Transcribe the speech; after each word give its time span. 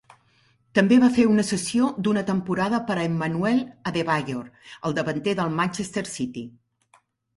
També 0.77 0.95
va 1.03 1.09
fer 1.17 1.25
una 1.31 1.43
cessió 1.49 1.89
d'una 2.07 2.23
temporada 2.31 2.79
per 2.89 2.97
a 3.01 3.05
Emmanuel 3.11 3.61
Adebayor, 3.91 4.51
el 4.91 4.97
davanter 5.01 5.39
del 5.43 5.57
Manchester 5.61 6.09
City. 6.17 6.49